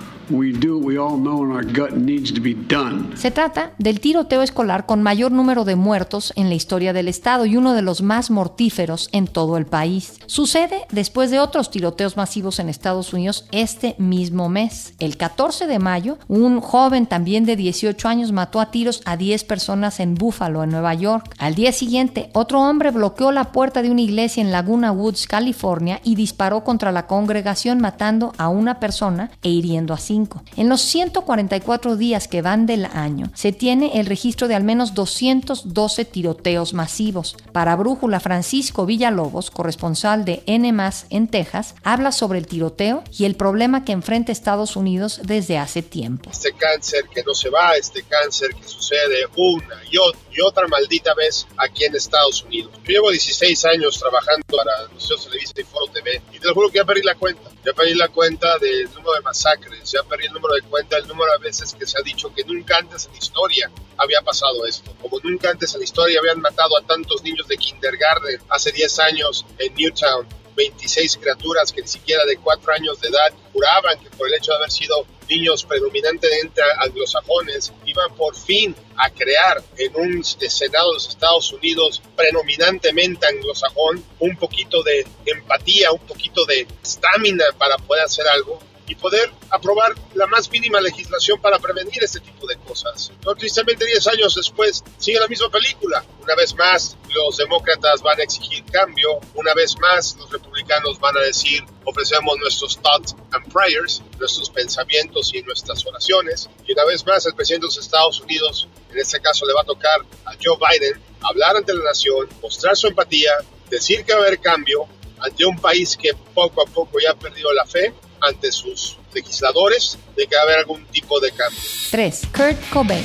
Se 3.15 3.31
trata 3.31 3.73
del 3.77 3.99
tiroteo 3.99 4.41
escolar 4.41 4.85
con 4.85 5.03
mayor 5.03 5.31
número 5.31 5.65
de 5.65 5.75
muertos 5.75 6.31
en 6.35 6.49
la 6.49 6.55
historia 6.55 6.93
del 6.93 7.07
estado 7.07 7.45
y 7.45 7.57
uno 7.57 7.73
de 7.73 7.81
los 7.81 8.01
más 8.01 8.31
mortíferos 8.31 9.09
en 9.11 9.27
todo 9.27 9.57
el 9.57 9.65
país. 9.65 10.19
Sucede 10.25 10.85
después 10.91 11.29
de 11.29 11.39
otros 11.39 11.71
tiroteos 11.71 12.15
masivos 12.15 12.59
en 12.59 12.69
Estados 12.69 13.13
Unidos 13.13 13.47
este 13.51 13.95
mismo 13.97 14.47
mes. 14.49 14.93
El 14.99 15.17
14 15.17 15.67
de 15.67 15.79
mayo, 15.79 16.17
un 16.27 16.61
joven 16.61 17.05
también 17.05 17.45
de 17.45 17.55
18 17.55 18.07
años 18.07 18.31
mató 18.31 18.61
a 18.61 18.71
tiros 18.71 19.01
a 19.05 19.17
10 19.17 19.43
personas 19.43 19.99
en 19.99 20.15
Buffalo, 20.15 20.63
en 20.63 20.69
Nueva 20.69 20.93
York. 20.93 21.35
Al 21.37 21.55
día 21.55 21.71
siguiente, 21.71 22.29
otro 22.33 22.61
hombre 22.61 22.91
bloqueó 22.91 23.31
la 23.31 23.51
puerta 23.51 23.81
de 23.81 23.91
una 23.91 24.01
iglesia 24.01 24.41
en 24.41 24.51
Laguna 24.51 24.91
Woods, 24.91 25.27
California, 25.27 25.99
y 26.03 26.15
disparó 26.15 26.63
contra 26.63 26.91
la 26.91 27.07
congregación 27.07 27.79
matando 27.79 28.33
a 28.37 28.47
una 28.47 28.79
persona 28.79 29.31
e 29.41 29.49
hiriendo 29.49 29.93
a 29.93 29.97
cinco. 29.97 30.12
En 30.55 30.69
los 30.69 30.81
144 30.81 31.95
días 31.97 32.27
que 32.27 32.41
van 32.41 32.65
del 32.65 32.85
año, 32.85 33.31
se 33.33 33.51
tiene 33.51 33.99
el 33.99 34.05
registro 34.05 34.47
de 34.47 34.55
al 34.55 34.63
menos 34.63 34.93
212 34.93 36.05
tiroteos 36.05 36.73
masivos. 36.73 37.35
Para 37.51 37.75
Brújula, 37.75 38.19
Francisco 38.19 38.85
Villalobos, 38.85 39.49
corresponsal 39.49 40.25
de 40.25 40.43
N 40.45 40.73
en 41.09 41.27
Texas, 41.27 41.75
habla 41.83 42.11
sobre 42.11 42.39
el 42.39 42.47
tiroteo 42.47 43.03
y 43.17 43.25
el 43.25 43.35
problema 43.35 43.85
que 43.85 43.91
enfrenta 43.91 44.31
Estados 44.31 44.75
Unidos 44.75 45.21
desde 45.23 45.57
hace 45.57 45.81
tiempo. 45.81 46.29
Este 46.31 46.53
cáncer 46.53 47.05
que 47.13 47.23
no 47.23 47.33
se 47.33 47.49
va, 47.49 47.75
este 47.75 48.03
cáncer 48.03 48.49
que 48.55 48.67
sucede 48.67 49.25
una 49.35 49.81
y 49.91 49.97
otra, 49.97 50.19
y 50.31 50.41
otra 50.41 50.67
maldita 50.67 51.13
vez 51.13 51.47
aquí 51.57 51.85
en 51.85 51.95
Estados 51.95 52.43
Unidos. 52.43 52.71
Yo 52.83 52.93
llevo 52.93 53.11
16 53.11 53.65
años 53.65 53.99
trabajando 53.99 54.45
para 54.55 54.87
Noticias 54.87 55.25
Televisa 55.25 55.53
y 55.57 55.63
Foro 55.63 55.87
TV 55.91 56.21
y 56.31 56.39
te 56.39 56.47
lo 56.47 56.53
juro 56.53 56.69
que 56.69 56.77
ya 56.77 56.85
perdí 56.85 57.01
la 57.03 57.15
cuenta. 57.15 57.52
Ya 57.65 57.71
perdí 57.71 57.93
la 57.95 58.09
cuenta 58.09 58.57
del 58.57 58.85
número 58.93 59.13
de 59.13 59.21
masacres, 59.21 59.89
ya 59.89 60.03
perdí 60.03 60.25
el 60.25 60.33
número 60.33 60.55
de 60.55 60.63
cuenta, 60.63 60.97
el 60.97 61.07
número 61.07 61.31
de 61.31 61.45
veces 61.45 61.73
que 61.73 61.87
se 61.87 61.97
ha 61.97 62.01
dicho 62.01 62.33
que 62.33 62.43
nunca 62.43 62.77
antes 62.77 63.05
en 63.05 63.13
la 63.13 63.17
historia 63.17 63.71
había 63.97 64.21
pasado 64.21 64.65
esto. 64.65 64.93
Como 65.01 65.19
nunca 65.23 65.49
antes 65.49 65.73
en 65.73 65.79
la 65.79 65.85
historia 65.85 66.19
habían 66.19 66.41
matado 66.41 66.77
a 66.77 66.81
tantos 66.81 67.23
niños 67.23 67.47
de 67.47 67.55
kindergarten 67.57 68.41
hace 68.49 68.71
10 68.71 68.99
años 68.99 69.45
en 69.57 69.73
Newtown 69.75 70.27
26 70.55 71.17
criaturas 71.17 71.71
que 71.71 71.81
ni 71.81 71.87
siquiera 71.87 72.25
de 72.25 72.37
4 72.37 72.73
años 72.73 72.99
de 72.99 73.09
edad 73.09 73.33
juraban 73.51 73.99
que 73.99 74.09
por 74.09 74.27
el 74.27 74.35
hecho 74.35 74.51
de 74.51 74.57
haber 74.57 74.71
sido 74.71 75.05
niños 75.29 75.63
predominantemente 75.63 76.61
anglosajones 76.79 77.71
iban 77.93 78.15
por 78.15 78.35
fin 78.35 78.75
a 78.97 79.09
crear 79.09 79.61
en 79.77 79.95
un 79.95 80.23
Senado 80.23 80.89
de 80.89 80.93
los 80.95 81.09
Estados 81.09 81.51
Unidos 81.53 82.01
predominantemente 82.15 83.25
anglosajón 83.27 84.03
un 84.19 84.35
poquito 84.35 84.83
de 84.83 85.05
empatía, 85.25 85.91
un 85.91 85.99
poquito 85.99 86.45
de 86.45 86.67
estamina 86.81 87.45
para 87.57 87.77
poder 87.77 88.03
hacer 88.03 88.25
algo 88.27 88.59
y 88.87 88.95
poder 88.95 89.31
aprobar 89.49 89.93
la 90.13 90.27
más 90.27 90.49
mínima 90.49 90.81
legislación 90.81 91.39
para 91.41 91.59
prevenir 91.59 92.03
este 92.03 92.19
tipo 92.19 92.47
de 92.47 92.57
cosas. 92.57 93.11
No, 93.25 93.33
tristemente 93.35 93.85
10 93.85 94.07
años 94.07 94.35
después 94.35 94.83
sigue 94.97 95.19
la 95.19 95.27
misma 95.27 95.49
película. 95.49 96.03
Una 96.21 96.35
vez 96.35 96.53
más 96.55 96.97
los 97.13 97.37
demócratas 97.37 98.01
van 98.01 98.19
a 98.19 98.23
exigir 98.23 98.63
cambio, 98.65 99.19
una 99.35 99.53
vez 99.53 99.77
más 99.79 100.15
los 100.17 100.31
republicanos 100.31 100.99
van 100.99 101.17
a 101.17 101.21
decir 101.21 101.63
ofrecemos 101.85 102.37
nuestros 102.39 102.77
thoughts 102.77 103.15
and 103.31 103.51
prayers, 103.51 104.01
nuestros 104.19 104.49
pensamientos 104.49 105.33
y 105.33 105.41
nuestras 105.41 105.85
oraciones 105.85 106.49
y 106.65 106.71
una 106.71 106.85
vez 106.85 107.05
más 107.05 107.25
el 107.25 107.35
presidente 107.35 107.65
de 107.65 107.67
los 107.67 107.77
Estados 107.77 108.21
Unidos, 108.21 108.67
en 108.91 108.97
este 108.97 109.19
caso 109.19 109.45
le 109.45 109.53
va 109.53 109.61
a 109.61 109.65
tocar 109.65 109.99
a 110.25 110.31
Joe 110.41 110.57
Biden, 110.57 111.01
hablar 111.21 111.57
ante 111.57 111.73
la 111.73 111.83
nación, 111.83 112.27
mostrar 112.41 112.75
su 112.75 112.87
empatía, 112.87 113.31
decir 113.69 114.03
que 114.05 114.13
va 114.13 114.19
a 114.19 114.27
haber 114.27 114.39
cambio 114.39 114.87
ante 115.19 115.45
un 115.45 115.57
país 115.59 115.97
que 115.97 116.13
poco 116.33 116.61
a 116.61 116.65
poco 116.65 116.99
ya 116.99 117.11
ha 117.11 117.15
perdido 117.15 117.51
la 117.53 117.65
fe 117.65 117.93
ante 118.23 118.51
sus 118.51 118.97
legisladores 119.13 119.97
de 120.15 120.25
que 120.25 120.35
va 120.35 120.41
a 120.41 120.43
haber 120.45 120.57
algún 120.59 120.85
tipo 120.85 121.19
de 121.19 121.31
cambio. 121.31 121.59
3. 121.91 122.21
Kurt 122.33 122.69
Cobain. 122.71 123.03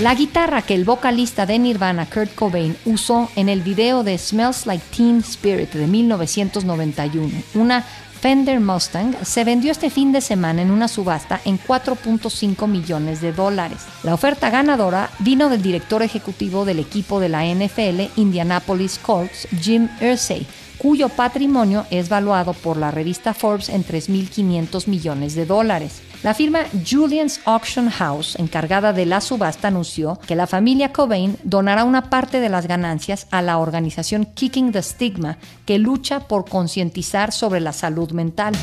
La 0.00 0.14
guitarra 0.14 0.62
que 0.62 0.74
el 0.74 0.84
vocalista 0.84 1.44
de 1.44 1.58
Nirvana, 1.58 2.08
Kurt 2.08 2.32
Cobain, 2.34 2.76
usó 2.84 3.28
en 3.34 3.48
el 3.48 3.62
video 3.62 4.04
de 4.04 4.16
Smells 4.16 4.64
Like 4.66 4.84
Teen 4.96 5.18
Spirit 5.18 5.72
de 5.72 5.88
1991, 5.88 7.42
una 7.54 7.84
Fender 8.20 8.60
Mustang, 8.60 9.16
se 9.24 9.44
vendió 9.44 9.72
este 9.72 9.90
fin 9.90 10.12
de 10.12 10.20
semana 10.20 10.62
en 10.62 10.70
una 10.70 10.88
subasta 10.88 11.40
en 11.44 11.58
4.5 11.58 12.66
millones 12.68 13.20
de 13.20 13.32
dólares. 13.32 13.78
La 14.02 14.14
oferta 14.14 14.50
ganadora 14.50 15.10
vino 15.20 15.48
del 15.48 15.62
director 15.62 16.02
ejecutivo 16.02 16.64
del 16.64 16.78
equipo 16.80 17.18
de 17.20 17.28
la 17.28 17.44
NFL 17.44 18.02
Indianapolis 18.16 18.98
Colts, 18.98 19.48
Jim 19.60 19.88
Irsay, 20.00 20.46
cuyo 20.78 21.08
patrimonio 21.08 21.86
es 21.90 22.08
valuado 22.08 22.54
por 22.54 22.76
la 22.76 22.90
revista 22.90 23.34
Forbes 23.34 23.68
en 23.68 23.84
3.500 23.84 24.88
millones 24.88 25.34
de 25.34 25.44
dólares. 25.44 26.02
La 26.22 26.34
firma 26.34 26.60
Julian's 26.88 27.40
Auction 27.44 27.88
House, 27.90 28.36
encargada 28.36 28.92
de 28.92 29.06
la 29.06 29.20
subasta, 29.20 29.68
anunció 29.68 30.18
que 30.26 30.34
la 30.34 30.48
familia 30.48 30.92
Cobain 30.92 31.36
donará 31.44 31.84
una 31.84 32.10
parte 32.10 32.40
de 32.40 32.48
las 32.48 32.66
ganancias 32.66 33.28
a 33.30 33.40
la 33.40 33.58
organización 33.58 34.24
Kicking 34.24 34.72
the 34.72 34.82
Stigma, 34.82 35.38
que 35.64 35.78
lucha 35.78 36.20
por 36.20 36.48
concientizar 36.48 37.30
sobre 37.32 37.60
la 37.60 37.72
salud 37.72 38.10
mental. 38.10 38.54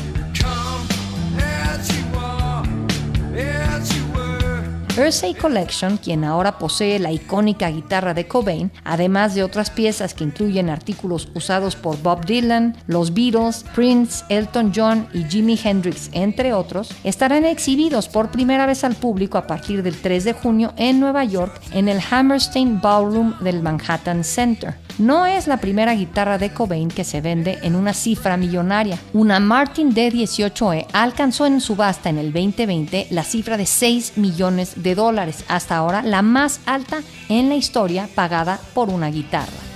Hersey 4.96 5.34
Collection, 5.34 5.98
quien 5.98 6.24
ahora 6.24 6.56
posee 6.58 6.98
la 6.98 7.12
icónica 7.12 7.68
guitarra 7.68 8.14
de 8.14 8.26
Cobain, 8.26 8.72
además 8.82 9.34
de 9.34 9.42
otras 9.42 9.68
piezas 9.68 10.14
que 10.14 10.24
incluyen 10.24 10.70
artículos 10.70 11.28
usados 11.34 11.76
por 11.76 12.00
Bob 12.00 12.24
Dylan, 12.24 12.74
los 12.86 13.12
Beatles, 13.12 13.62
Prince, 13.74 14.24
Elton 14.30 14.72
John 14.74 15.06
y 15.12 15.24
Jimi 15.24 15.60
Hendrix, 15.62 16.08
entre 16.12 16.54
otros, 16.54 16.94
estarán 17.04 17.44
exhibidos 17.44 18.08
por 18.08 18.30
primera 18.30 18.64
vez 18.64 18.84
al 18.84 18.94
público 18.94 19.36
a 19.36 19.46
partir 19.46 19.82
del 19.82 20.00
3 20.00 20.24
de 20.24 20.32
junio 20.32 20.72
en 20.78 20.98
Nueva 20.98 21.24
York 21.24 21.60
en 21.72 21.88
el 21.88 22.00
Hammerstein 22.10 22.80
Ballroom 22.80 23.38
del 23.40 23.60
Manhattan 23.60 24.24
Center. 24.24 24.86
No 24.98 25.26
es 25.26 25.46
la 25.46 25.58
primera 25.58 25.94
guitarra 25.94 26.38
de 26.38 26.54
Cobain 26.54 26.88
que 26.88 27.04
se 27.04 27.20
vende 27.20 27.58
en 27.62 27.76
una 27.76 27.92
cifra 27.92 28.38
millonaria. 28.38 28.98
Una 29.12 29.40
Martin 29.40 29.94
D18E 29.94 30.86
alcanzó 30.94 31.44
en 31.44 31.60
subasta 31.60 32.08
en 32.08 32.16
el 32.16 32.32
2020 32.32 33.08
la 33.10 33.22
cifra 33.22 33.58
de 33.58 33.66
6 33.66 34.14
millones 34.16 34.82
dólares, 34.94 35.44
hasta 35.48 35.76
ahora 35.76 36.02
la 36.02 36.22
más 36.22 36.60
alta 36.66 37.02
en 37.28 37.48
la 37.48 37.56
historia 37.56 38.08
pagada 38.14 38.60
por 38.74 38.88
una 38.88 39.08
guitarra. 39.08 39.66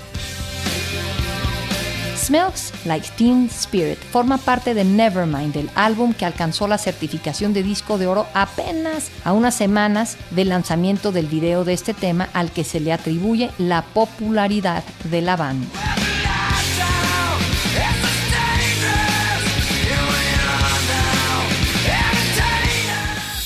Smells 2.16 2.72
Like 2.84 3.08
Teen 3.16 3.46
Spirit 3.46 3.98
forma 3.98 4.38
parte 4.38 4.72
de 4.72 4.84
Nevermind, 4.84 5.56
el 5.56 5.70
álbum 5.74 6.14
que 6.14 6.24
alcanzó 6.24 6.68
la 6.68 6.78
certificación 6.78 7.52
de 7.52 7.62
disco 7.62 7.98
de 7.98 8.06
oro 8.06 8.26
apenas 8.34 9.10
a 9.24 9.32
unas 9.32 9.54
semanas 9.54 10.16
del 10.30 10.50
lanzamiento 10.50 11.10
del 11.10 11.26
video 11.26 11.64
de 11.64 11.72
este 11.72 11.92
tema 11.92 12.28
al 12.32 12.52
que 12.52 12.62
se 12.62 12.78
le 12.78 12.92
atribuye 12.92 13.50
la 13.58 13.82
popularidad 13.82 14.84
de 15.10 15.22
la 15.22 15.36
banda. 15.36 15.66